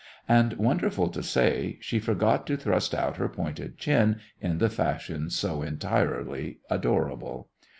[0.27, 5.29] And, wonderful to say, she forgot to thrust out her pointed chin in the fashion
[5.29, 7.49] so entirely adorable.